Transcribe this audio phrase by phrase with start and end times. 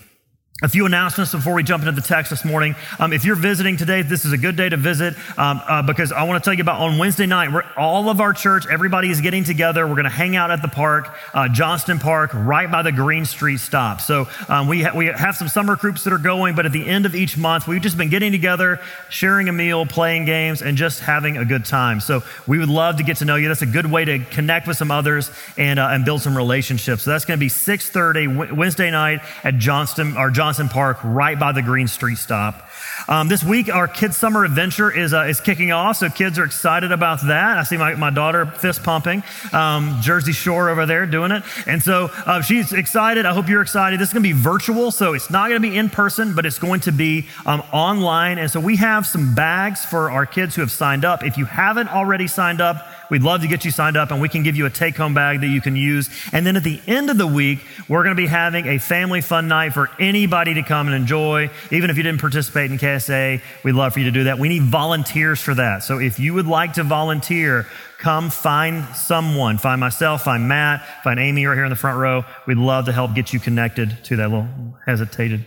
[0.62, 2.76] A few announcements before we jump into the text this morning.
[3.00, 6.12] Um, if you're visiting today, this is a good day to visit um, uh, because
[6.12, 9.20] I want to tell you about on Wednesday night, all of our church, everybody is
[9.20, 9.84] getting together.
[9.84, 13.24] We're going to hang out at the park, uh, Johnston Park, right by the Green
[13.24, 14.00] Street stop.
[14.00, 16.86] So um, we, ha- we have some summer groups that are going, but at the
[16.86, 18.78] end of each month, we've just been getting together,
[19.10, 21.98] sharing a meal, playing games, and just having a good time.
[21.98, 23.48] So we would love to get to know you.
[23.48, 27.02] That's a good way to connect with some others and, uh, and build some relationships.
[27.02, 31.40] So that's going to be 6.30 Wednesday night at Johnston, or Johnston Johnson Park, right
[31.40, 32.68] by the Green Street stop.
[33.08, 36.44] Um, this week, our kids' summer adventure is, uh, is kicking off, so kids are
[36.44, 37.56] excited about that.
[37.56, 39.22] I see my, my daughter fist pumping,
[39.54, 41.44] um, Jersey Shore over there doing it.
[41.66, 43.24] And so uh, she's excited.
[43.24, 43.98] I hope you're excited.
[43.98, 46.44] This is going to be virtual, so it's not going to be in person, but
[46.44, 48.36] it's going to be um, online.
[48.36, 51.24] And so we have some bags for our kids who have signed up.
[51.24, 54.28] If you haven't already signed up, We'd love to get you signed up and we
[54.28, 56.08] can give you a take home bag that you can use.
[56.32, 59.20] And then at the end of the week, we're going to be having a family
[59.20, 61.50] fun night for anybody to come and enjoy.
[61.70, 64.38] Even if you didn't participate in KSA, we'd love for you to do that.
[64.38, 65.82] We need volunteers for that.
[65.82, 67.66] So if you would like to volunteer,
[67.98, 69.58] come find someone.
[69.58, 72.24] Find myself, find Matt, find Amy right here in the front row.
[72.46, 74.48] We'd love to help get you connected to that little
[74.86, 75.46] hesitated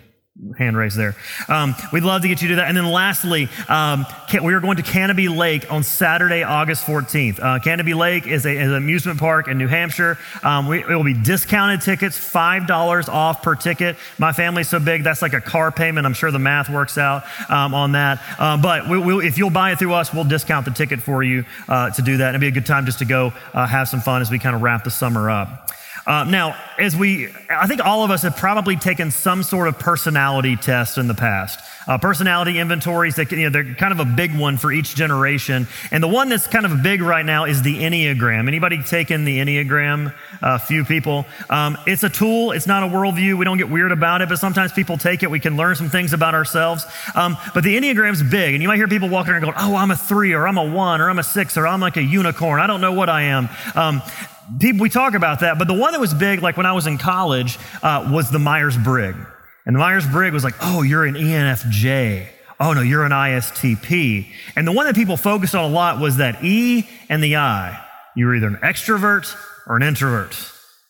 [0.57, 1.15] hand raised there.
[1.47, 2.67] Um, we'd love to get you to that.
[2.67, 4.05] And then lastly, um,
[4.43, 7.39] we are going to Canobie Lake on Saturday, August 14th.
[7.39, 10.17] Uh, Canobie Lake is, a, is, an amusement park in New Hampshire.
[10.43, 13.97] Um, we, it will be discounted tickets, $5 off per ticket.
[14.17, 16.05] My family's so big, that's like a car payment.
[16.05, 18.21] I'm sure the math works out um, on that.
[18.37, 21.23] Uh, but we, we, if you'll buy it through us, we'll discount the ticket for
[21.23, 22.35] you uh, to do that.
[22.35, 24.55] It'll be a good time just to go uh, have some fun as we kind
[24.55, 25.71] of wrap the summer up.
[26.07, 29.77] Uh, now, as we, I think all of us have probably taken some sort of
[29.77, 31.59] personality test in the past.
[31.85, 35.67] Uh, personality inventories, that, you know, they're kind of a big one for each generation.
[35.91, 38.47] And the one that's kind of big right now is the Enneagram.
[38.47, 40.13] Anybody taken the Enneagram?
[40.41, 41.25] A uh, few people.
[41.49, 42.51] Um, it's a tool.
[42.51, 43.37] It's not a worldview.
[43.37, 45.31] We don't get weird about it, but sometimes people take it.
[45.31, 46.85] We can learn some things about ourselves.
[47.15, 48.53] Um, but the Enneagram's big.
[48.53, 50.65] And you might hear people walking around going, oh, I'm a three, or I'm a
[50.65, 52.61] one, or I'm a six, or I'm like a unicorn.
[52.61, 53.49] I don't know what I am.
[53.75, 54.01] Um,
[54.59, 56.87] people, we talk about that, but the one that was big, like when I was
[56.87, 59.17] in college, uh, was the Myers Briggs.
[59.65, 62.27] And the Myers Briggs was like, oh, you're an ENFJ.
[62.59, 64.27] Oh, no, you're an ISTP.
[64.55, 67.83] And the one that people focused on a lot was that E and the I.
[68.15, 69.35] You were either an extrovert
[69.67, 70.35] or an introvert.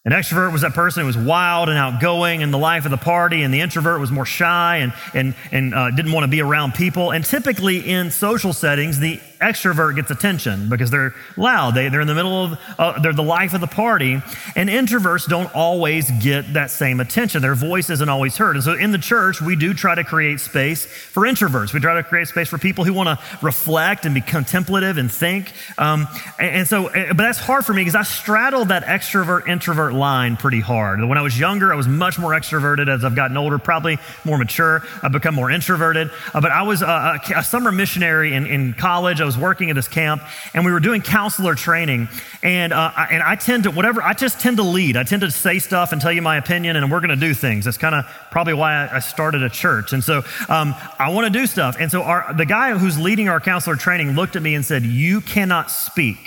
[0.05, 2.97] An extrovert was that person who was wild and outgoing in the life of the
[2.97, 6.41] party, and the introvert was more shy and, and, and uh, didn't want to be
[6.41, 7.11] around people.
[7.11, 11.75] And typically in social settings, the extrovert gets attention because they're loud.
[11.75, 14.21] They, they're in the middle of, uh, they're the life of the party.
[14.55, 17.41] And introverts don't always get that same attention.
[17.41, 18.55] Their voice isn't always heard.
[18.55, 21.73] And so in the church, we do try to create space for introverts.
[21.73, 25.11] We try to create space for people who want to reflect and be contemplative and
[25.11, 25.51] think.
[25.77, 26.07] Um,
[26.39, 29.93] and, and, so, eh, but that's hard for me because I straddle that extrovert introvert
[29.93, 31.03] line pretty hard.
[31.03, 32.89] When I was younger, I was much more extroverted.
[32.89, 36.11] As I've gotten older, probably more mature, I've become more introverted.
[36.33, 39.21] Uh, but I was a, a, summer missionary in, in college.
[39.21, 40.23] I was working at this camp
[40.55, 42.07] and we were doing counselor training.
[42.41, 44.97] And, uh, I, and I tend to, whatever, I just tend to lead.
[44.97, 47.33] I tend to say stuff and tell you my opinion and we're going to do
[47.35, 47.65] things.
[47.65, 49.93] That's kind of probably why I, started a church.
[49.93, 51.77] And so um, I want to do stuff.
[51.79, 54.83] And so our, the guy who's leading our counselor training looked at me and said,
[54.83, 56.17] You cannot speak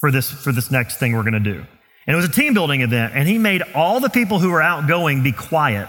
[0.00, 1.64] for this, for this next thing we're going to do.
[2.06, 4.60] And it was a team building event, and he made all the people who were
[4.60, 5.88] outgoing be quiet.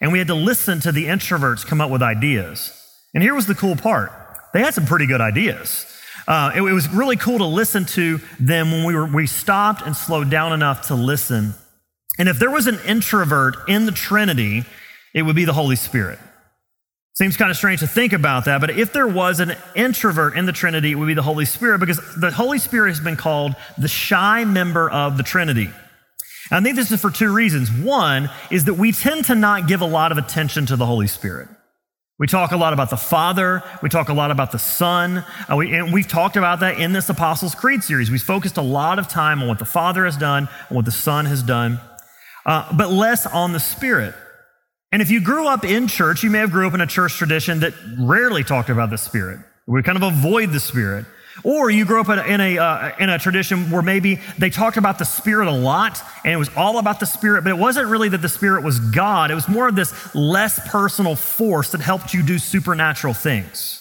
[0.00, 2.76] And we had to listen to the introverts come up with ideas.
[3.14, 4.12] And here was the cool part
[4.52, 5.86] they had some pretty good ideas.
[6.26, 9.82] Uh, it, it, was really cool to listen to them when we, were, we stopped
[9.82, 11.54] and slowed down enough to listen.
[12.18, 14.64] And if there was an introvert in the Trinity,
[15.14, 16.18] it would be the Holy Spirit.
[17.14, 20.46] Seems kind of strange to think about that, but if there was an introvert in
[20.46, 23.54] the Trinity, it would be the Holy Spirit because the Holy Spirit has been called
[23.76, 25.70] the shy member of the Trinity.
[26.50, 27.70] And I think this is for two reasons.
[27.70, 31.06] One is that we tend to not give a lot of attention to the Holy
[31.06, 31.48] Spirit.
[32.20, 33.62] We talk a lot about the Father.
[33.82, 35.24] We talk a lot about the Son.
[35.48, 38.10] Uh, we, and we've talked about that in this Apostles' Creed series.
[38.10, 40.92] We've focused a lot of time on what the Father has done and what the
[40.92, 41.80] Son has done,
[42.44, 44.14] uh, but less on the Spirit.
[44.92, 47.14] And if you grew up in church, you may have grew up in a church
[47.14, 49.38] tradition that rarely talked about the Spirit.
[49.66, 51.06] We kind of avoid the Spirit.
[51.42, 54.98] Or you grew up in a, uh, in a tradition where maybe they talked about
[54.98, 58.08] the Spirit a lot and it was all about the Spirit, but it wasn't really
[58.10, 59.30] that the Spirit was God.
[59.30, 63.76] It was more of this less personal force that helped you do supernatural things.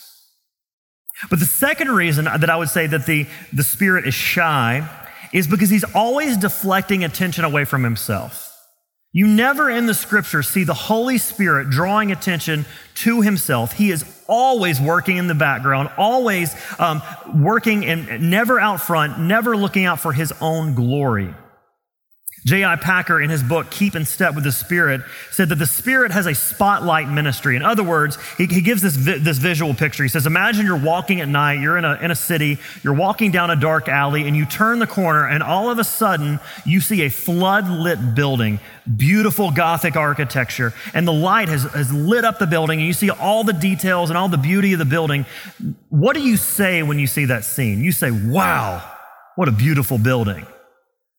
[1.30, 4.88] But the second reason that I would say that the, the Spirit is shy
[5.34, 8.46] is because he's always deflecting attention away from himself.
[9.12, 12.66] You never in the scripture see the Holy Spirit drawing attention
[12.96, 13.74] to himself.
[13.74, 17.02] He is always working in the background, always um,
[17.36, 21.34] working and never out front, never looking out for his own glory.
[22.50, 22.78] J.I.
[22.78, 26.26] Packer, in his book, Keep in Step with the Spirit, said that the Spirit has
[26.26, 27.56] a spotlight ministry.
[27.56, 30.02] In other words, he, he gives this, vi- this visual picture.
[30.02, 33.30] He says, Imagine you're walking at night, you're in a, in a city, you're walking
[33.30, 36.82] down a dark alley, and you turn the corner, and all of a sudden, you
[36.82, 38.60] see a flood lit building,
[38.98, 43.12] beautiful Gothic architecture, and the light has, has lit up the building, and you see
[43.12, 45.28] all the details and all the beauty of the building.
[45.90, 47.84] What do you say when you see that scene?
[47.84, 48.84] You say, Wow,
[49.36, 50.48] what a beautiful building.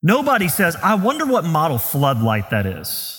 [0.03, 3.17] Nobody says, I wonder what model floodlight that is.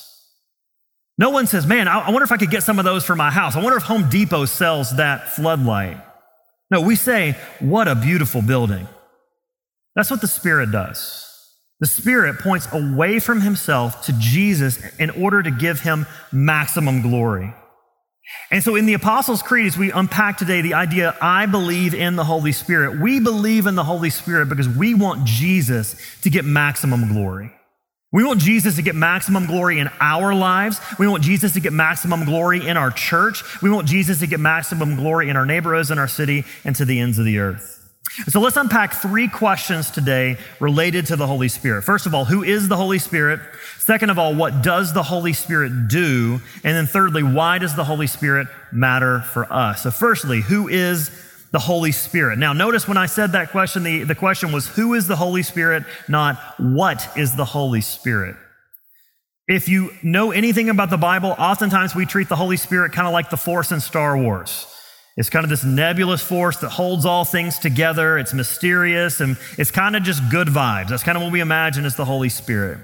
[1.18, 3.30] No one says, man, I wonder if I could get some of those for my
[3.30, 3.56] house.
[3.56, 5.98] I wonder if Home Depot sells that floodlight.
[6.72, 8.88] No, we say, what a beautiful building.
[9.95, 11.28] That's what the Spirit does.
[11.80, 17.54] The Spirit points away from Himself to Jesus in order to give Him maximum glory.
[18.51, 22.18] And so in the Apostles' Creed, as we unpack today the idea, I believe in
[22.18, 26.44] the Holy Spirit, we believe in the Holy Spirit because we want Jesus to get
[26.44, 27.51] maximum glory.
[28.12, 30.81] We want Jesus to get maximum glory in our lives.
[31.00, 33.42] We want Jesus to get maximum glory in our church.
[33.62, 36.83] We want Jesus to get maximum glory in our neighborhoods, in our city, and to
[36.83, 37.81] the ends of the earth.
[38.27, 41.83] So let's unpack three questions today related to the Holy Spirit.
[41.83, 43.39] First of all, who is the Holy Spirit?
[43.77, 46.41] Second of all, what does the Holy Spirit do?
[46.63, 49.83] And then thirdly, why does the Holy Spirit matter for us?
[49.83, 51.09] So firstly, who is
[51.51, 52.37] the Holy Spirit?
[52.37, 55.44] Now, notice when I said that question, the, the question was, who is the Holy
[55.44, 55.83] Spirit?
[56.09, 58.35] Not what is the Holy Spirit?
[59.47, 63.13] If you know anything about the Bible, oftentimes we treat the Holy Spirit kind of
[63.13, 64.68] like the Force in Star Wars.
[65.18, 68.18] It's kind of this nebulous force that holds all things together.
[68.18, 70.89] It's mysterious and it's kind of just good vibes.
[70.89, 72.80] That's kind of what we imagine as the Holy Spirit.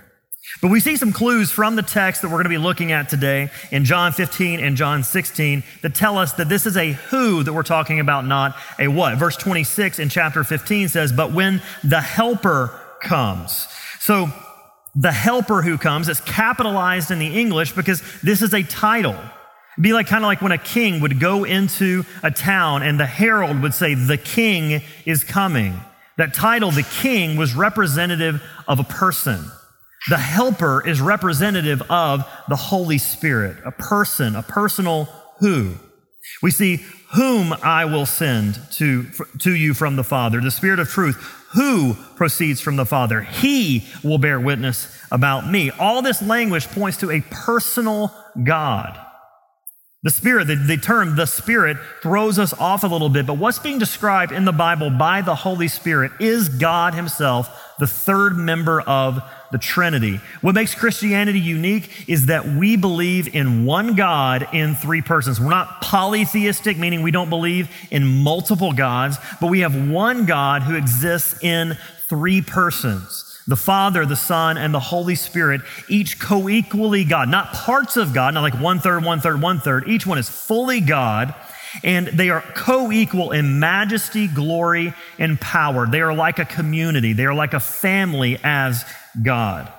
[0.62, 3.10] But we see some clues from the text that we're going to be looking at
[3.10, 7.43] today in John 15 and John 16 that tell us that this is a who
[7.43, 9.17] that we're talking about, not a what.
[9.17, 13.67] Verse 26 in chapter 15 says, But when the helper comes.
[14.00, 14.29] So
[14.96, 19.17] the helper who comes is capitalized in the English because this is a title
[19.79, 23.05] be like kind of like when a king would go into a town and the
[23.05, 25.79] herald would say, The king is coming.
[26.17, 29.46] That title, the king, was representative of a person.
[30.10, 35.05] The helper is representative of the Holy Spirit, a person, a personal
[35.39, 35.75] who.
[36.41, 36.77] We see
[37.13, 39.05] whom I will send to,
[39.39, 41.15] to you from the Father, the Spirit of truth,
[41.53, 43.22] who proceeds from the Father.
[43.22, 45.72] He will bear witness about me.
[45.72, 49.00] All this language points to a personal God.
[50.04, 53.58] The Spirit, the, the, term the Spirit throws us off a little bit, but what's
[53.58, 57.50] being described in the Bible by the Holy Spirit is God Himself,
[57.80, 59.20] the third member of
[59.51, 60.20] the Trinity.
[60.42, 65.39] What makes Christianity unique is that we believe in one God in three persons.
[65.39, 70.62] We're not polytheistic, meaning we don't believe in multiple gods, but we have one God
[70.62, 71.75] who exists in
[72.08, 77.54] three persons the Father, the Son, and the Holy Spirit, each co equally God, not
[77.54, 79.88] parts of God, not like one third, one third, one third.
[79.88, 81.34] Each one is fully God,
[81.84, 85.88] and they are co equal in majesty, glory, and power.
[85.88, 88.84] They are like a community, they are like a family as
[89.22, 89.72] God.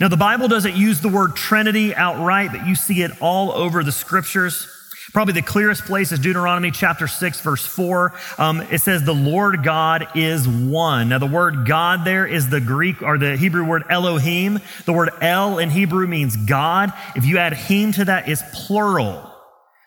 [0.00, 3.84] Now, the Bible doesn't use the word Trinity outright, but you see it all over
[3.84, 4.66] the scriptures.
[5.12, 8.14] Probably the clearest place is Deuteronomy chapter 6, verse 4.
[8.38, 11.10] Um, it says, The Lord God is one.
[11.10, 14.58] Now, the word God there is the Greek or the Hebrew word Elohim.
[14.86, 16.94] The word El in Hebrew means God.
[17.14, 19.30] If you add him to that, it's plural.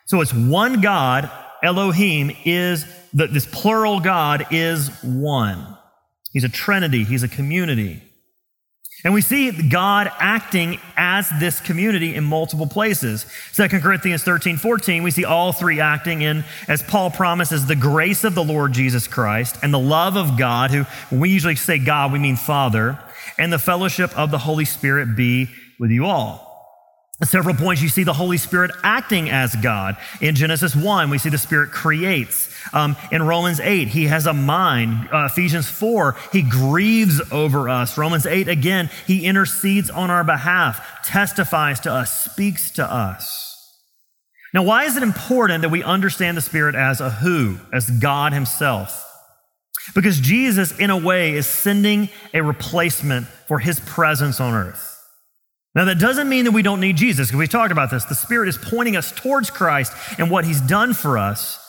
[0.06, 1.28] So it's one God.
[1.60, 5.76] Elohim is, the, this plural God is one.
[6.30, 8.05] He's a trinity, he's a community.
[9.04, 13.26] And we see God acting as this community in multiple places.
[13.54, 18.24] 2 Corinthians 13, 14, we see all three acting in, as Paul promises, the grace
[18.24, 21.78] of the Lord Jesus Christ and the love of God, who, when we usually say
[21.78, 22.98] God, we mean Father,
[23.38, 26.45] and the fellowship of the Holy Spirit be with you all.
[27.24, 29.96] Several points, you see the Holy Spirit acting as God.
[30.20, 32.52] In Genesis 1, we see the Spirit creates.
[32.74, 35.08] Um, in Romans 8, he has a mind.
[35.10, 37.96] Uh, Ephesians 4, he grieves over us.
[37.96, 43.46] Romans 8, again, he intercedes on our behalf, testifies to us, speaks to us.
[44.52, 48.34] Now, why is it important that we understand the Spirit as a who, as God
[48.34, 49.02] Himself?
[49.94, 54.95] Because Jesus, in a way, is sending a replacement for His presence on earth.
[55.76, 58.06] Now, that doesn't mean that we don't need Jesus, because we talked about this.
[58.06, 61.62] The Spirit is pointing us towards Christ and what He's done for us.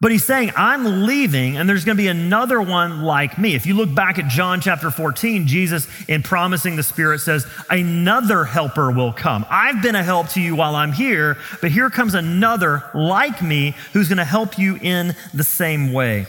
[0.00, 3.54] But He's saying, I'm leaving, and there's going to be another one like me.
[3.54, 8.46] If you look back at John chapter 14, Jesus, in promising the Spirit, says, Another
[8.46, 9.44] helper will come.
[9.50, 13.76] I've been a help to you while I'm here, but here comes another like me
[13.92, 16.26] who's going to help you in the same way.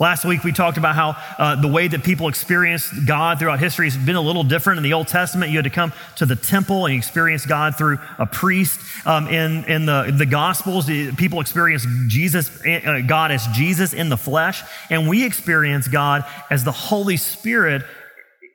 [0.00, 3.84] Last week, we talked about how uh, the way that people experienced God throughout history
[3.84, 4.78] has been a little different.
[4.78, 7.98] In the Old Testament, you had to come to the temple and experience God through
[8.18, 8.80] a priest.
[9.06, 14.16] Um, in in the, the Gospels, people experience Jesus, uh, God as Jesus in the
[14.16, 17.82] flesh, and we experience God as the Holy Spirit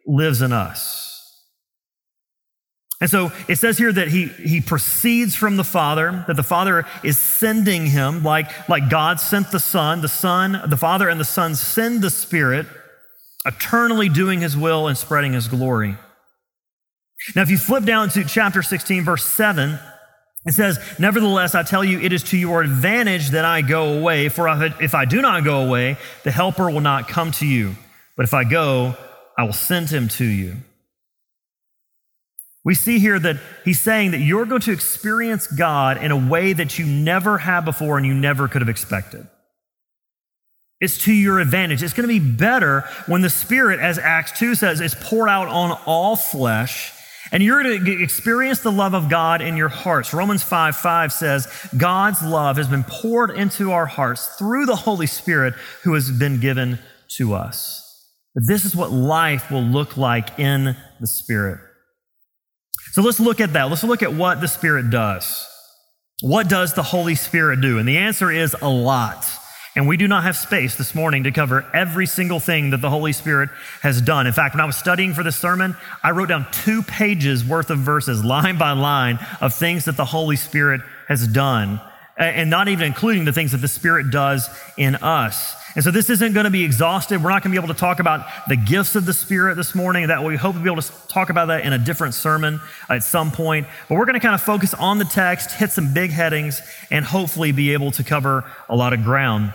[0.08, 1.15] lives in us.
[3.02, 6.86] And so it says here that he, he proceeds from the Father, that the Father
[7.04, 10.02] is sending him like, like God sent the Son.
[10.02, 12.66] The Son, the Father and the Son send the Spirit,
[13.46, 15.98] eternally doing his will and spreading his glory.
[17.36, 19.78] Now, if you flip down to chapter 16, verse 7,
[20.46, 24.30] it says, Nevertheless, I tell you, it is to your advantage that I go away,
[24.30, 24.48] for
[24.80, 27.76] if I do not go away, the Helper will not come to you.
[28.16, 28.96] But if I go,
[29.38, 30.58] I will send him to you.
[32.66, 36.52] We see here that he's saying that you're going to experience God in a way
[36.52, 39.28] that you never have before and you never could have expected.
[40.82, 41.84] It's to your advantage.
[41.84, 45.48] It's going to be better when the Spirit, as Acts 2 says, is poured out
[45.48, 46.92] on all flesh.
[47.32, 50.14] And you're going to experience the love of God in your hearts.
[50.14, 55.08] Romans 5 5 says, God's love has been poured into our hearts through the Holy
[55.08, 55.54] Spirit
[55.84, 56.80] who has been given
[57.10, 57.82] to us.
[58.36, 61.60] This is what life will look like in the Spirit.
[62.96, 63.64] So let's look at that.
[63.64, 65.46] Let's look at what the Spirit does.
[66.22, 67.78] What does the Holy Spirit do?
[67.78, 69.26] And the answer is a lot.
[69.76, 72.90] And we do not have space this morning to cover every single thing that the
[72.90, 73.50] Holy Spirit
[73.82, 74.28] has done.
[74.28, 77.70] In fact, when I was studying for this sermon, I wrote down two pages worth
[77.70, 81.82] of verses, line by line, of things that the Holy Spirit has done,
[82.18, 85.54] and not even including the things that the Spirit does in us.
[85.76, 87.22] And so this isn't going to be exhaustive.
[87.22, 89.76] We're not going to be able to talk about the gifts of the Spirit this
[89.76, 90.08] morning.
[90.08, 93.04] That we hope to be able to talk about that in a different sermon at
[93.04, 93.68] some point.
[93.90, 97.04] But we're going to kind of focus on the text, hit some big headings, and
[97.04, 99.54] hopefully be able to cover a lot of ground.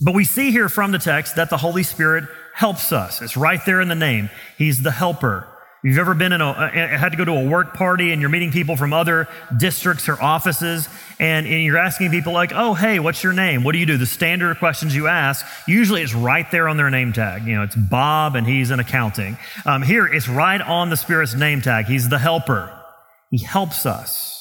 [0.00, 3.20] But we see here from the text that the Holy Spirit helps us.
[3.20, 4.30] It's right there in the name.
[4.56, 5.46] He's the helper.
[5.82, 8.52] You've ever been in a, had to go to a work party and you're meeting
[8.52, 13.24] people from other districts or offices and, and you're asking people like, oh, hey, what's
[13.24, 13.64] your name?
[13.64, 13.96] What do you do?
[13.96, 17.46] The standard questions you ask, usually it's right there on their name tag.
[17.46, 19.38] You know, it's Bob and he's in accounting.
[19.64, 21.86] Um, here, it's right on the Spirit's name tag.
[21.86, 22.70] He's the helper.
[23.30, 24.36] He helps us.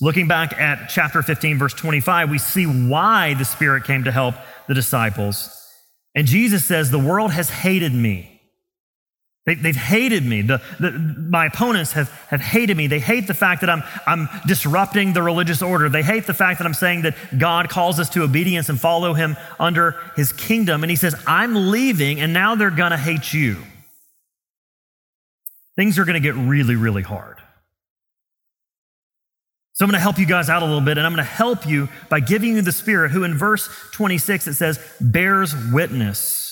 [0.00, 4.34] Looking back at chapter 15, verse 25, we see why the Spirit came to help
[4.66, 5.52] the disciples.
[6.16, 8.35] And Jesus says, the world has hated me
[9.46, 10.42] They, have hated me.
[10.42, 12.88] The, the, my opponents have, have hated me.
[12.88, 15.88] They hate the fact that I'm, I'm disrupting the religious order.
[15.88, 19.14] They hate the fact that I'm saying that God calls us to obedience and follow
[19.14, 20.82] him under his kingdom.
[20.82, 23.58] And he says, I'm leaving, and now they're going to hate you.
[25.76, 27.38] Things are going to get really, really hard.
[29.74, 31.30] So I'm going to help you guys out a little bit, and I'm going to
[31.30, 36.45] help you by giving you the Spirit, who in verse 26 it says, bears witness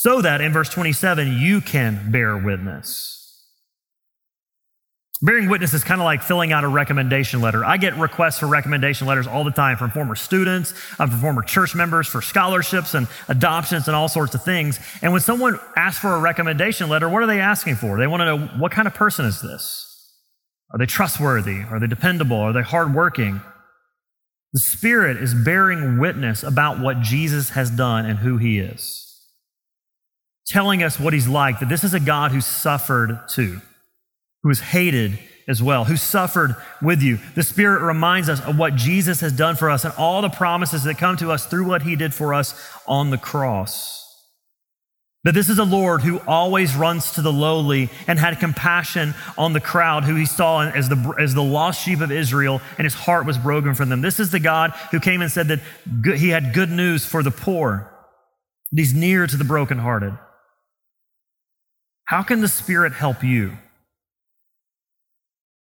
[0.00, 3.16] so that in verse 27 you can bear witness.
[5.20, 7.64] Bearing witness is kind of like filling out a recommendation letter.
[7.64, 11.42] I get requests for recommendation letters all the time from former students, um, from former
[11.42, 14.78] church members, for scholarships and adoptions and all sorts of things.
[15.02, 17.98] And when someone asks for a recommendation letter, what are they asking for?
[17.98, 19.84] They want to know what kind of person is this?
[20.70, 21.62] Are they trustworthy?
[21.68, 22.36] Are they dependable?
[22.36, 23.40] Are they hardworking?
[24.52, 29.07] The Spirit is bearing witness about what Jesus has done and who He is
[30.48, 33.60] telling us what he's like, that this is a God who suffered too,
[34.42, 37.18] who was hated as well, who suffered with you.
[37.34, 40.84] The Spirit reminds us of what Jesus has done for us and all the promises
[40.84, 42.54] that come to us through what he did for us
[42.86, 44.04] on the cross.
[45.24, 49.52] That this is a Lord who always runs to the lowly and had compassion on
[49.52, 52.94] the crowd who he saw as the, as the lost sheep of Israel, and his
[52.94, 54.00] heart was broken for them.
[54.00, 57.30] This is the God who came and said that he had good news for the
[57.30, 57.92] poor,
[58.70, 60.16] that he's near to the brokenhearted.
[62.08, 63.58] How can the Spirit help you?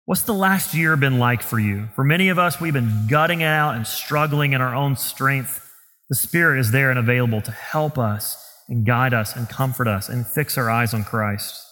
[0.04, 1.88] What's the last year been like for you?
[1.96, 5.66] For many of us, we've been gutting it out and struggling in our own strength.
[6.10, 10.10] The Spirit is there and available to help us and guide us and comfort us
[10.10, 11.66] and fix our eyes on Christ.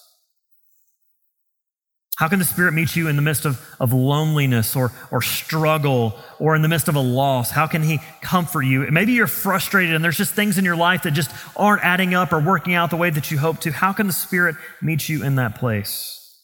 [2.21, 6.13] How can the Spirit meet you in the midst of, of loneliness or, or struggle
[6.37, 7.49] or in the midst of a loss?
[7.49, 8.85] How can He comfort you?
[8.91, 12.31] Maybe you're frustrated and there's just things in your life that just aren't adding up
[12.31, 13.71] or working out the way that you hope to.
[13.71, 16.39] How can the Spirit meet you in that place?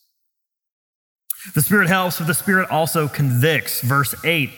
[1.54, 3.82] The Spirit helps, but the Spirit also convicts.
[3.82, 4.50] Verse 8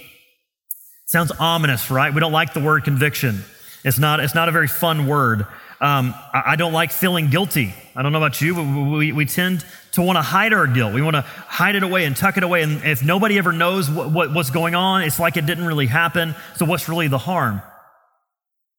[1.06, 2.14] sounds ominous, right?
[2.14, 3.44] We don't like the word conviction.
[3.84, 5.46] It's not, it's not a very fun word.
[5.81, 7.74] Um, I don't like feeling guilty.
[7.95, 10.93] I don't know about you, but we, we tend to want to hide our guilt.
[10.93, 12.63] We want to hide it away and tuck it away.
[12.63, 15.87] And if nobody ever knows what, what, what's going on, it's like it didn't really
[15.87, 16.35] happen.
[16.57, 17.61] So what's really the harm?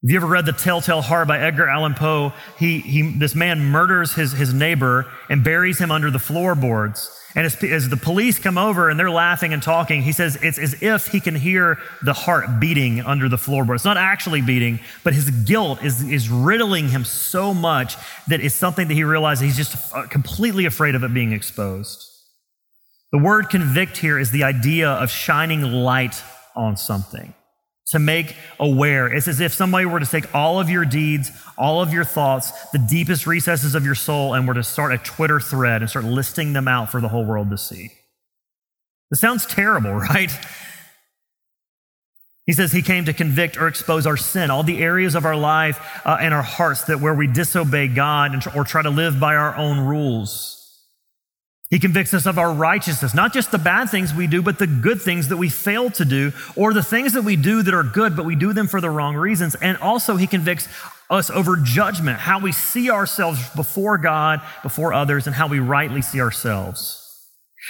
[0.02, 2.32] Have you ever read The Telltale Heart by Edgar Allan Poe?
[2.58, 7.10] He, he, this man murders his, his neighbor and buries him under the floorboards.
[7.34, 10.58] And as, as, the police come over and they're laughing and talking, he says it's
[10.58, 13.74] as if he can hear the heart beating under the floorboard.
[13.74, 17.96] It's not actually beating, but his guilt is, is riddling him so much
[18.28, 22.02] that it's something that he realizes he's just uh, completely afraid of it being exposed.
[23.12, 26.22] The word convict here is the idea of shining light
[26.56, 27.34] on something
[27.90, 29.12] to make aware.
[29.12, 32.52] It's as if somebody were to take all of your deeds, all of your thoughts,
[32.70, 36.04] the deepest recesses of your soul, and were to start a Twitter thread and start
[36.04, 37.90] listing them out for the whole world to see.
[39.10, 40.30] This sounds terrible, right?
[42.46, 45.36] He says he came to convict or expose our sin, all the areas of our
[45.36, 49.20] life uh, and our hearts that where we disobey God and, or try to live
[49.20, 50.59] by our own rules.
[51.70, 54.66] He convicts us of our righteousness, not just the bad things we do, but the
[54.66, 57.84] good things that we fail to do, or the things that we do that are
[57.84, 59.54] good, but we do them for the wrong reasons.
[59.54, 60.68] And also, He convicts
[61.08, 66.02] us over judgment, how we see ourselves before God, before others, and how we rightly
[66.02, 66.96] see ourselves.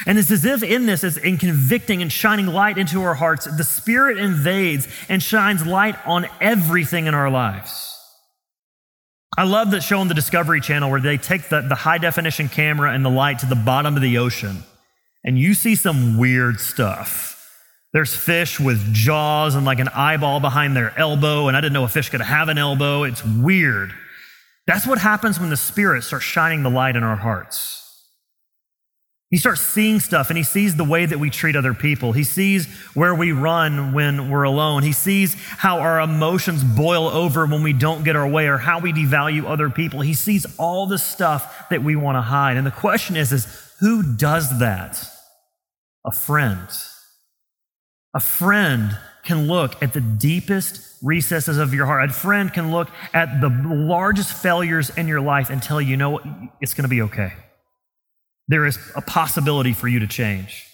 [0.06, 3.44] And it's as if in this, as in convicting and shining light into our hearts,
[3.44, 7.89] the Spirit invades and shines light on everything in our lives.
[9.40, 12.50] I love that show on the Discovery Channel where they take the, the high definition
[12.50, 14.64] camera and the light to the bottom of the ocean,
[15.24, 17.50] and you see some weird stuff.
[17.94, 21.84] There's fish with jaws and like an eyeball behind their elbow, and I didn't know
[21.84, 23.04] a fish could have an elbow.
[23.04, 23.94] It's weird.
[24.66, 27.79] That's what happens when the Spirit starts shining the light in our hearts.
[29.30, 32.10] He starts seeing stuff and he sees the way that we treat other people.
[32.10, 34.82] He sees where we run when we're alone.
[34.82, 38.80] He sees how our emotions boil over when we don't get our way or how
[38.80, 40.00] we devalue other people.
[40.00, 42.56] He sees all the stuff that we want to hide.
[42.56, 43.46] And the question is, is
[43.78, 45.06] who does that?
[46.04, 46.68] A friend.
[48.12, 52.10] A friend can look at the deepest recesses of your heart.
[52.10, 55.96] A friend can look at the largest failures in your life and tell you, you
[55.96, 56.18] know,
[56.60, 57.32] it's going to be okay
[58.50, 60.66] there is a possibility for you to change.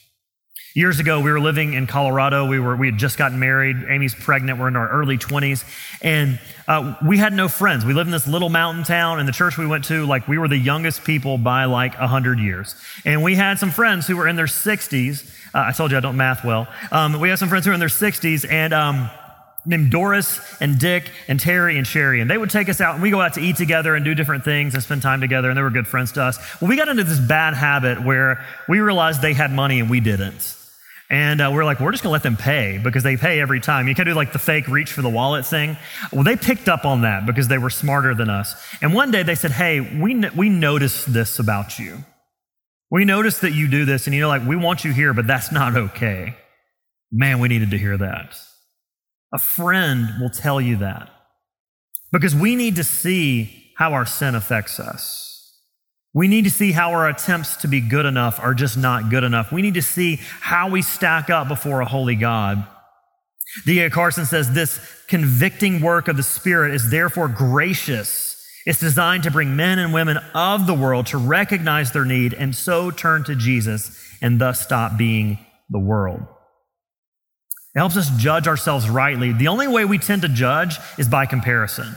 [0.74, 2.46] Years ago, we were living in Colorado.
[2.46, 3.76] We, were, we had just gotten married.
[3.88, 4.58] Amy's pregnant.
[4.58, 5.62] We're in our early 20s.
[6.02, 7.84] And uh, we had no friends.
[7.84, 10.38] We lived in this little mountain town, and the church we went to, like, we
[10.38, 12.74] were the youngest people by like 100 years.
[13.04, 15.30] And we had some friends who were in their 60s.
[15.54, 16.66] Uh, I told you I don't math well.
[16.90, 19.10] Um, we had some friends who were in their 60s, and um,
[19.66, 22.20] named Doris and Dick and Terry and Sherry.
[22.20, 24.14] And they would take us out and we go out to eat together and do
[24.14, 25.48] different things and spend time together.
[25.48, 26.38] And they were good friends to us.
[26.60, 30.00] Well, we got into this bad habit where we realized they had money and we
[30.00, 30.56] didn't.
[31.08, 33.86] And uh, we're like, we're just gonna let them pay because they pay every time.
[33.86, 35.76] You can do like the fake reach for the wallet thing.
[36.12, 38.54] Well, they picked up on that because they were smarter than us.
[38.80, 42.04] And one day they said, hey, we, we noticed this about you.
[42.90, 45.26] We noticed that you do this and you know, like, we want you here, but
[45.26, 46.36] that's not okay.
[47.12, 48.36] Man, we needed to hear that.
[49.36, 51.10] A friend will tell you that
[52.10, 55.60] because we need to see how our sin affects us.
[56.14, 59.24] We need to see how our attempts to be good enough are just not good
[59.24, 59.52] enough.
[59.52, 62.66] We need to see how we stack up before a holy God.
[63.66, 63.90] D.A.
[63.90, 68.42] Carson says this convicting work of the Spirit is therefore gracious.
[68.64, 72.56] It's designed to bring men and women of the world to recognize their need and
[72.56, 76.26] so turn to Jesus and thus stop being the world.
[77.76, 79.32] It helps us judge ourselves rightly.
[79.32, 81.94] The only way we tend to judge is by comparison.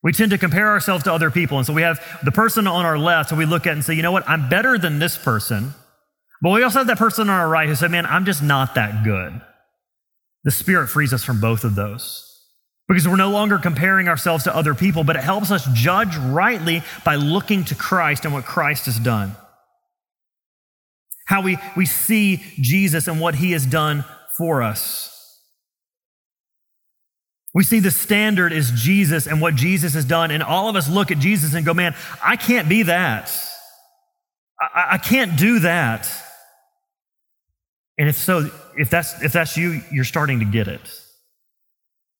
[0.00, 1.58] We tend to compare ourselves to other people.
[1.58, 3.94] And so we have the person on our left, so we look at and say,
[3.94, 5.74] you know what, I'm better than this person.
[6.40, 8.76] But we also have that person on our right who said, man, I'm just not
[8.76, 9.40] that good.
[10.44, 12.24] The Spirit frees us from both of those
[12.86, 16.84] because we're no longer comparing ourselves to other people, but it helps us judge rightly
[17.04, 19.34] by looking to Christ and what Christ has done.
[21.26, 24.04] How we, we see Jesus and what he has done
[24.38, 25.14] for us.
[27.54, 30.88] We see the standard is Jesus and what Jesus has done, and all of us
[30.88, 33.30] look at Jesus and go, man, I can't be that.
[34.60, 36.08] I, I can't do that.
[37.98, 40.80] And if so, if that's, if that's you, you're starting to get it.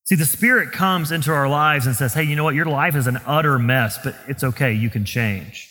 [0.07, 2.55] See, the Spirit comes into our lives and says, hey, you know what?
[2.55, 4.73] Your life is an utter mess, but it's okay.
[4.73, 5.71] You can change.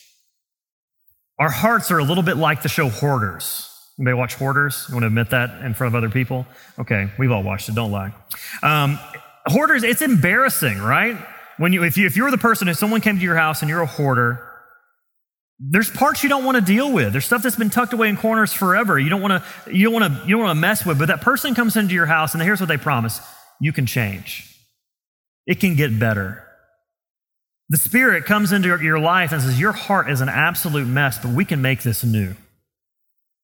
[1.40, 3.68] Our hearts are a little bit like the show Hoarders.
[4.00, 4.86] Anybody watch Hoarders?
[4.88, 6.46] You want to admit that in front of other people?
[6.78, 7.76] Okay, we've all watched it.
[7.76, 8.14] Don't lie.
[8.62, 9.00] Um,
[9.46, 11.18] hoarders, it's embarrassing, right?
[11.58, 13.70] When you, if you, if you're the person, if someone came to your house and
[13.70, 14.44] you're a hoarder,
[15.60, 17.12] there's parts you don't want to deal with.
[17.12, 19.00] There's stuff that's been tucked away in corners forever.
[19.00, 21.00] You don't want to, you don't want to, you don't want to mess with.
[21.00, 23.20] But that person comes into your house and here's what they promise:
[23.60, 24.54] you can change.
[25.48, 26.44] It can get better.
[27.70, 31.32] The Spirit comes into your life and says, Your heart is an absolute mess, but
[31.32, 32.36] we can make this new.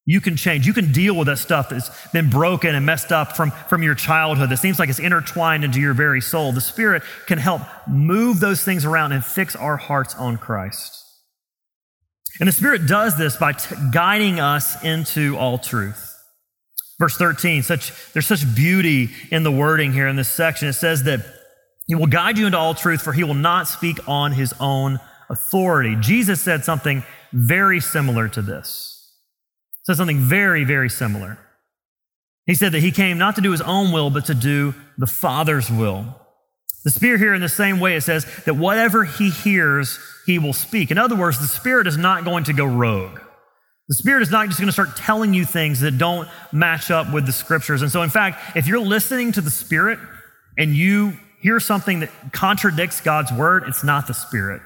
[0.06, 0.68] You can change.
[0.68, 3.96] You can deal with that stuff that's been broken and messed up from, from your
[3.96, 6.52] childhood that seems like it's intertwined into your very soul.
[6.52, 11.00] The Spirit can help move those things around and fix our hearts on Christ.
[12.40, 16.10] And the Spirit does this by t- guiding us into all truth.
[17.00, 20.68] Verse 13, such, there's such beauty in the wording here in this section.
[20.68, 21.26] It says that
[21.88, 25.00] He will guide you into all truth, for He will not speak on His own
[25.30, 25.96] authority.
[26.00, 28.93] Jesus said something very similar to this
[29.84, 31.38] said something very, very similar.
[32.46, 35.08] He said that he came not to do his own will, but to do the
[35.08, 36.20] Father's will.
[36.84, 40.54] The Spirit here, in the same way, it says that whatever he hears, he will
[40.54, 40.92] speak.
[40.92, 43.20] In other words, the Spirit is not going to go rogue.
[43.88, 47.14] The Spirit is not just going to start telling you things that don't match up
[47.14, 47.82] with the scriptures.
[47.82, 50.00] And so, in fact, if you're listening to the Spirit
[50.58, 54.62] and you hear something that contradicts God's word, it's not the Spirit.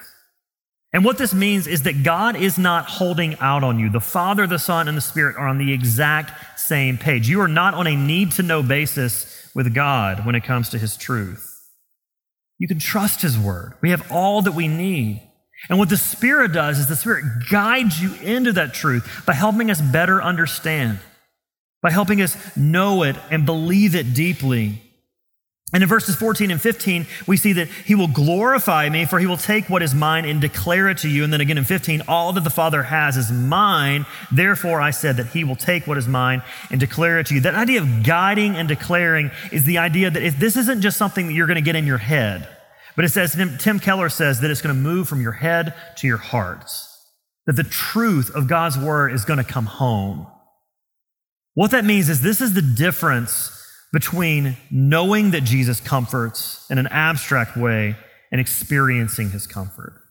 [0.94, 3.90] And what this means is that God is not holding out on you.
[3.90, 7.28] The Father, the Son, and the Spirit are on the exact same page.
[7.28, 10.78] You are not on a need to know basis with God when it comes to
[10.78, 11.54] His truth.
[12.58, 13.74] You can trust His Word.
[13.82, 15.22] We have all that we need.
[15.70, 19.70] And what the Spirit does is the Spirit guides you into that truth by helping
[19.70, 21.00] us better understand,
[21.82, 24.82] by helping us know it and believe it deeply.
[25.74, 29.26] And in verses 14 and 15, we see that he will glorify me, for he
[29.26, 31.26] will take what is mine and declare it to you.
[31.26, 34.06] And then again in 15, all that the Father has is mine.
[34.32, 37.42] Therefore, I said that he will take what is mine and declare it to you.
[37.42, 41.28] That idea of guiding and declaring is the idea that if this isn't just something
[41.28, 42.48] that you're going to get in your head,
[42.96, 46.08] but it says, Tim Keller says that it's going to move from your head to
[46.08, 46.94] your hearts.
[47.46, 50.28] That the truth of God's word is going to come home.
[51.56, 53.54] What that means is this is the difference
[53.94, 57.96] between knowing that Jesus comforts in an abstract way
[58.32, 60.02] and experiencing his comfort.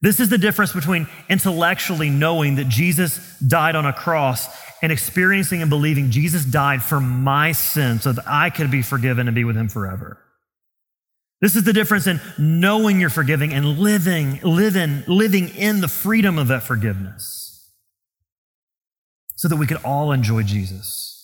[0.00, 4.46] This is the difference between intellectually knowing that Jesus died on a cross
[4.80, 9.26] and experiencing and believing Jesus died for my sin so that I could be forgiven
[9.26, 10.18] and be with him forever.
[11.40, 16.38] This is the difference in knowing you're forgiving and living, living, living in the freedom
[16.38, 17.72] of that forgiveness
[19.36, 21.17] so that we could all enjoy Jesus.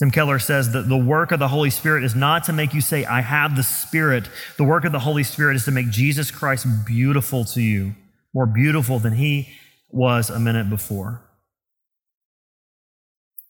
[0.00, 2.80] Tim Keller says that the work of the Holy Spirit is not to make you
[2.80, 4.30] say, I have the Spirit.
[4.56, 7.94] The work of the Holy Spirit is to make Jesus Christ beautiful to you,
[8.32, 9.50] more beautiful than he
[9.90, 11.20] was a minute before.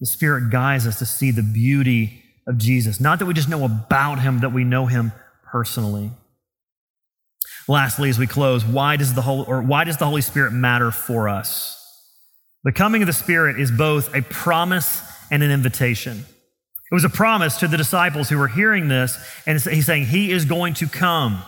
[0.01, 2.99] The Spirit guides us to see the beauty of Jesus.
[2.99, 5.13] Not that we just know about him, that we know him
[5.45, 6.11] personally.
[7.69, 10.91] Lastly, as we close, why does the Holy, or why does the Holy Spirit matter
[10.91, 11.77] for us?
[12.65, 16.25] The coming of the Spirit is both a promise and an invitation.
[16.91, 20.33] It was a promise to the disciples who were hearing this, and he's saying, He
[20.33, 21.41] is going to come.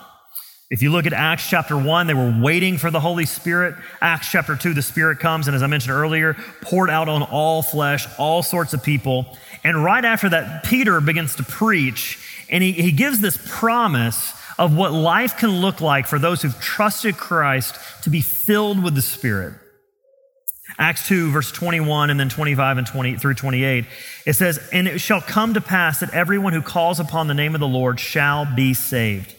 [0.71, 3.75] If you look at Acts chapter 1, they were waiting for the Holy Spirit.
[4.01, 7.61] Acts chapter 2, the Spirit comes, and as I mentioned earlier, poured out on all
[7.61, 9.37] flesh, all sorts of people.
[9.65, 14.77] And right after that, Peter begins to preach, and he, he gives this promise of
[14.77, 17.75] what life can look like for those who've trusted Christ
[18.05, 19.55] to be filled with the Spirit.
[20.79, 23.85] Acts 2, verse 21, and then 25 and 20 through 28,
[24.27, 27.55] it says, And it shall come to pass that everyone who calls upon the name
[27.55, 29.35] of the Lord shall be saved.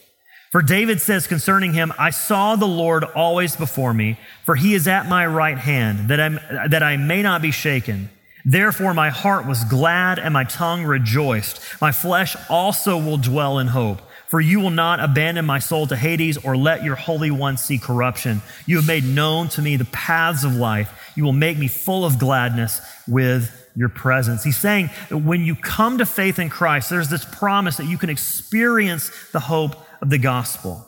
[0.51, 4.87] For David says concerning him, I saw the Lord always before me, for he is
[4.87, 8.11] at my right hand, that, i that I may not be shaken.
[8.45, 11.59] Therefore, my heart was glad and my tongue rejoiced.
[11.81, 14.01] My flesh also will dwell in hope.
[14.27, 17.77] For you will not abandon my soul to Hades or let your Holy One see
[17.77, 18.41] corruption.
[18.65, 21.02] You have made known to me the paths of life.
[21.15, 24.43] You will make me full of gladness with your presence.
[24.43, 27.97] He's saying that when you come to faith in Christ, there's this promise that you
[27.97, 30.87] can experience the hope of the gospel.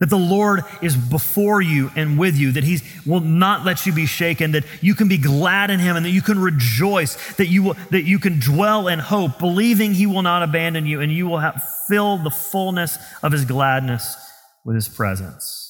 [0.00, 3.92] That the Lord is before you and with you, that He will not let you
[3.92, 7.46] be shaken, that you can be glad in Him and that you can rejoice, that
[7.46, 11.12] you, will, that you can dwell in hope, believing He will not abandon you and
[11.12, 14.16] you will have, fill the fullness of His gladness
[14.64, 15.63] with His presence.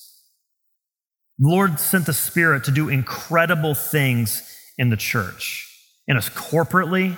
[1.39, 4.43] The Lord sent the Spirit to do incredible things
[4.79, 5.69] in the church,
[6.07, 7.17] in us corporately,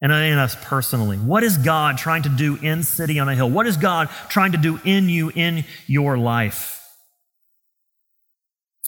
[0.00, 1.16] and in us personally.
[1.16, 3.50] What is God trying to do in City on a Hill?
[3.50, 6.83] What is God trying to do in you, in your life?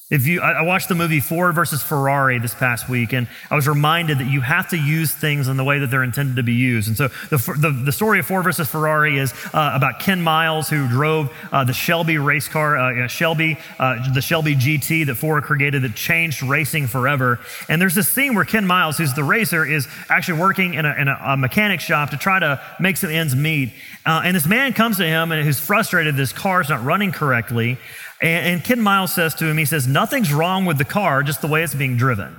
[0.09, 3.67] If you, I watched the movie Ford versus Ferrari this past week, and I was
[3.67, 6.53] reminded that you have to use things in the way that they're intended to be
[6.53, 6.87] used.
[6.87, 10.69] And so the, the, the story of Ford versus Ferrari is uh, about Ken Miles,
[10.69, 15.43] who drove uh, the Shelby race car, uh, Shelby, uh, the Shelby GT that Ford
[15.43, 17.41] created that changed racing forever.
[17.69, 20.95] And there's this scene where Ken Miles, who's the racer, is actually working in a,
[20.95, 23.73] in a, a mechanic shop to try to make some ends meet.
[24.07, 27.77] Uh, and this man comes to him and who's frustrated this car's not running correctly.
[28.21, 31.41] And, and Ken Miles says to him, he says, nothing's wrong with the car, just
[31.41, 32.37] the way it's being driven.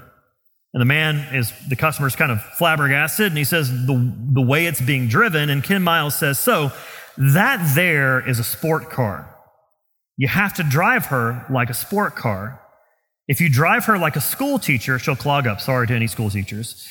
[0.73, 4.65] And the man is, the customer's kind of flabbergasted, and he says, the, the way
[4.65, 5.49] it's being driven.
[5.49, 6.71] And Ken Miles says, so
[7.17, 9.33] that there is a sport car.
[10.17, 12.61] You have to drive her like a sport car.
[13.27, 15.61] If you drive her like a school teacher, she'll clog up.
[15.61, 16.87] Sorry to any school teachers.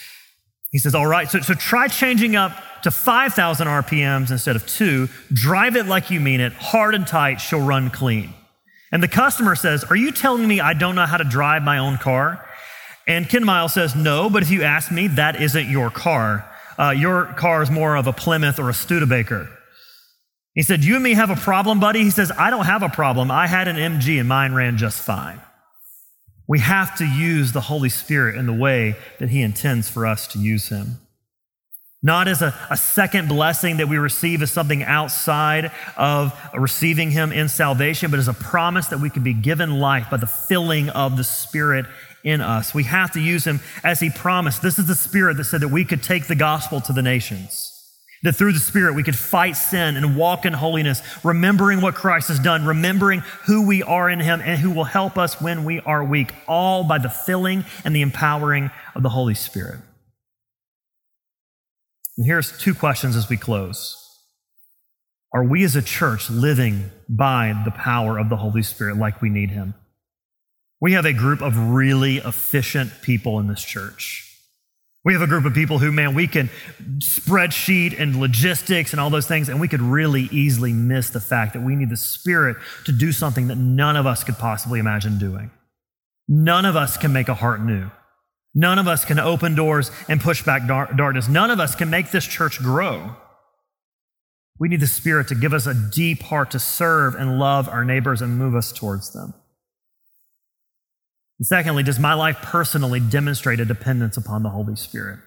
[0.70, 5.08] He says, All right, so, so try changing up to 5,000 RPMs instead of two.
[5.32, 8.34] Drive it like you mean it, hard and tight, she'll run clean.
[8.92, 11.78] And the customer says, Are you telling me I don't know how to drive my
[11.78, 12.44] own car?
[13.06, 16.48] And Ken Miles says, No, but if you ask me, that isn't your car.
[16.78, 19.48] Uh, your car is more of a Plymouth or a Studebaker.
[20.54, 22.02] He said, You and me have a problem, buddy?
[22.02, 23.30] He says, I don't have a problem.
[23.30, 25.40] I had an MG and mine ran just fine.
[26.48, 30.26] We have to use the Holy Spirit in the way that He intends for us
[30.28, 31.00] to use Him
[32.06, 37.32] not as a, a, second blessing that we receive as something outside of receiving Him
[37.32, 40.88] in salvation, but as a promise that we can be given life by the filling
[40.88, 41.84] of the Spirit
[42.22, 42.72] in us.
[42.72, 44.62] We have to use Him as He promised.
[44.62, 47.72] This is the Spirit that said that we could take the gospel to the nations.
[48.22, 52.28] That through the Spirit we could fight sin and walk in holiness, remembering what Christ
[52.28, 55.80] has done, remembering who we are in Him and who will help us when we
[55.80, 59.80] are weak, all by the filling and the empowering of the Holy Spirit.
[62.16, 64.02] And here's two questions as we close.
[65.32, 69.28] Are we as a church living by the power of the Holy Spirit like we
[69.28, 69.74] need Him?
[70.80, 74.22] We have a group of really efficient people in this church.
[75.04, 76.50] We have a group of people who, man, we can
[76.98, 81.52] spreadsheet and logistics and all those things, and we could really easily miss the fact
[81.52, 85.18] that we need the Spirit to do something that none of us could possibly imagine
[85.18, 85.50] doing.
[86.28, 87.88] None of us can make a heart new.
[88.58, 91.28] None of us can open doors and push back darkness.
[91.28, 93.14] None of us can make this church grow.
[94.58, 97.84] We need the Spirit to give us a deep heart to serve and love our
[97.84, 99.34] neighbors and move us towards them.
[101.38, 105.18] And secondly, does my life personally demonstrate a dependence upon the Holy Spirit?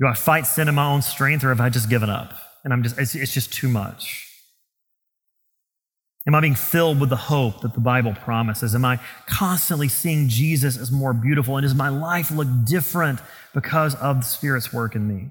[0.00, 2.32] Do I fight sin in my own strength or have I just given up?
[2.64, 4.27] And I'm just, it's, it's just too much.
[6.28, 8.74] Am I being filled with the hope that the Bible promises?
[8.74, 11.56] Am I constantly seeing Jesus as more beautiful?
[11.56, 13.20] And does my life look different
[13.54, 15.30] because of the Spirit's work in me?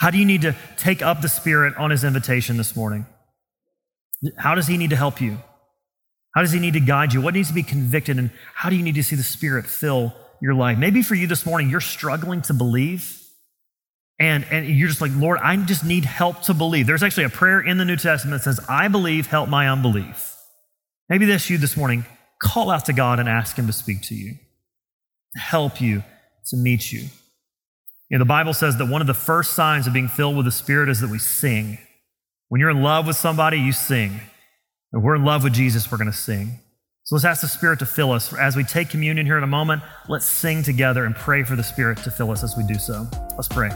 [0.00, 3.06] How do you need to take up the Spirit on His invitation this morning?
[4.36, 5.38] How does He need to help you?
[6.34, 7.20] How does He need to guide you?
[7.20, 8.18] What needs to be convicted?
[8.18, 10.12] And how do you need to see the Spirit fill
[10.42, 10.76] your life?
[10.76, 13.16] Maybe for you this morning, you're struggling to believe.
[14.20, 16.86] And, and you're just like, Lord, I just need help to believe.
[16.86, 20.34] There's actually a prayer in the New Testament that says, I believe, help my unbelief.
[21.08, 22.04] Maybe that's you this morning.
[22.42, 24.34] Call out to God and ask Him to speak to you,
[25.34, 26.02] to help you,
[26.46, 27.04] to meet you.
[28.10, 30.46] You know, the Bible says that one of the first signs of being filled with
[30.46, 31.78] the Spirit is that we sing.
[32.48, 34.20] When you're in love with somebody, you sing.
[34.92, 36.60] If we're in love with Jesus, we're going to sing.
[37.04, 38.32] So let's ask the Spirit to fill us.
[38.32, 41.62] As we take communion here in a moment, let's sing together and pray for the
[41.62, 43.06] Spirit to fill us as we do so.
[43.36, 43.70] Let's pray.